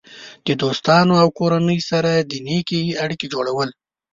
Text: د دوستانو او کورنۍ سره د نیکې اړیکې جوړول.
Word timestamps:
د 0.45 0.47
دوستانو 0.61 1.13
او 1.23 1.27
کورنۍ 1.39 1.79
سره 1.89 2.11
د 2.19 2.31
نیکې 2.47 2.81
اړیکې 3.03 3.27
جوړول. 3.33 3.69